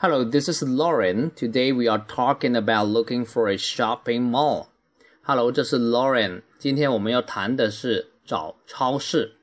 [0.00, 1.30] Hello, this is Lauren.
[1.34, 4.66] Today we are talking about looking for a shopping mall.
[5.22, 6.42] Hello，这是 Lauren。
[6.58, 9.36] 今天我们要谈的是找超市。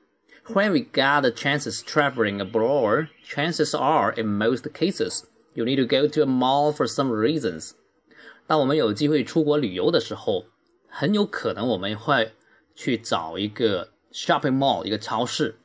[0.45, 5.23] When we got the chances traveling abroad, chances are, in most cases,
[5.55, 7.71] you need to go to a mall for some reasons.
[8.45, 10.45] 当我们有机会出国旅游的时候，
[10.87, 12.33] 很有可能我们会
[12.75, 15.55] 去找一个 shopping mall，一个超市。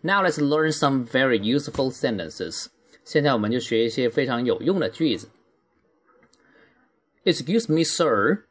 [0.00, 2.68] Now let's learn some very useful sentences.
[3.04, 5.28] 现在我们就学一些非常有用的句子。
[7.24, 8.44] Excuse me, sir.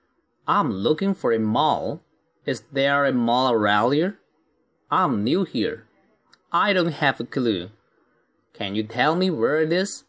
[0.46, 2.00] I'm looking for a mall.
[2.46, 4.16] Is there a mall around here?
[4.90, 5.84] I'm new here.
[6.50, 7.70] I don't have a clue.
[8.54, 10.04] Can you tell me where it is?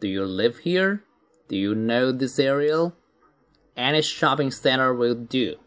[0.00, 1.00] Do you live here?
[1.48, 2.92] Do you know this area?
[3.76, 5.58] Any shopping center will do.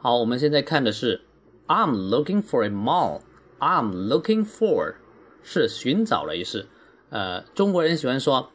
[0.00, 1.22] 好，我们现在看的是
[1.66, 3.22] I'm looking for a mall.
[3.58, 4.96] I'm looking for
[5.42, 6.68] 是寻找的意思。
[7.11, 8.51] 呃，中国人喜欢说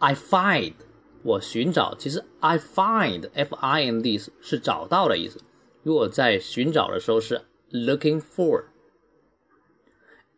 [0.00, 0.74] I find
[1.22, 5.40] 我寻找，其实 I find F I N D 是找到的意思。
[5.82, 8.64] 如果在寻找的时候是 looking for。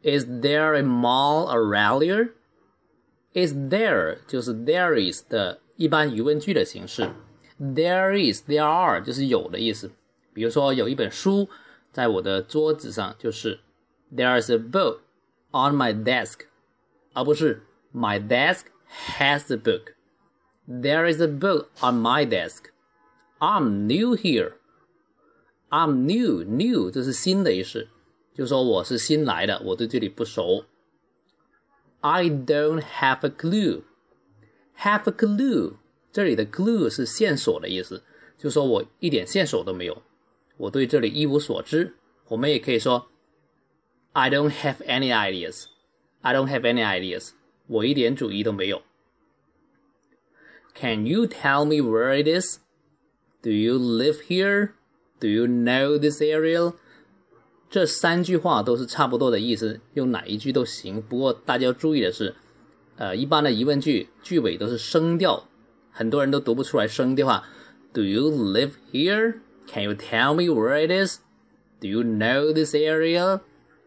[0.02, 2.32] Is there a mall around here?
[3.32, 7.10] Is there 就是 there is 的一般疑问句的形式。
[7.58, 9.90] There is, there are 就是有的意思。
[10.32, 11.48] 比如说有一本书
[11.92, 13.60] 在我的桌子上，就是
[14.14, 15.00] There is a book
[15.50, 16.40] on my desk，
[17.13, 18.65] 而不是 My desk
[19.17, 22.65] has a book。There is a book on my desk.
[23.39, 24.53] I'm new here.
[25.69, 27.87] I'm new, new 这是新的意思，
[28.33, 30.65] 就说我是新来的，我对这里不熟。
[32.01, 33.83] I don't have a clue.
[34.79, 35.73] Have a clue，
[36.11, 38.03] 这里的 clue 是线索的意思，
[38.37, 40.03] 就说我一点线索都没有，
[40.57, 41.95] 我对这里一无所知。
[42.27, 43.07] 我们也可以说
[44.13, 45.65] I don't have any ideas.
[46.22, 47.30] I don't have any ideas.
[47.66, 48.82] 我一点主意都没有。
[50.74, 52.58] Can you tell me where it is?
[53.42, 54.70] Do you live here?
[55.18, 56.74] Do you know this area?
[57.68, 61.00] 这三句话都是差不多的意思，用哪一句都行。
[61.00, 62.34] 不过大家要注意的是，
[62.96, 65.44] 呃，一般的疑问句句尾都是升调，
[65.90, 67.48] 很多人都读不出来升调啊。
[67.92, 69.40] Do you live here?
[69.66, 71.20] Can you tell me where it is?
[71.80, 73.40] Do you know this area?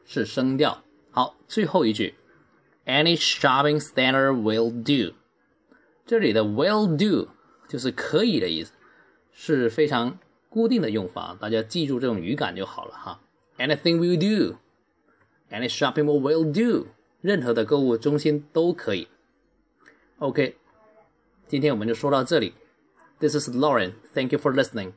[0.06, 0.84] 是升调。
[1.12, 2.16] 好，最后一句。
[2.87, 5.15] ，Any shopping center will do。
[6.07, 7.29] 这里的 will do
[7.69, 8.73] 就是可以的意思，
[9.33, 10.19] 是非常
[10.49, 13.21] 固定的用法，大家记住这种语感就好了哈。
[13.59, 14.57] Anything will do,
[15.51, 16.87] any shopping mall will do，
[17.21, 19.09] 任何的购物中心都可以。
[20.19, 20.57] OK，
[21.47, 22.55] 今天我们就说到这里。
[23.21, 23.93] This is Lauren.
[24.15, 24.93] Thank you for listening.